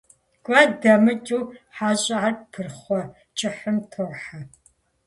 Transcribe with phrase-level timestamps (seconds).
[0.45, 1.43] Куэд дэмыкӀыу
[1.75, 3.01] хьэщӏэхэр пырхъуэ
[3.37, 4.39] кӀыхьым тохьэ.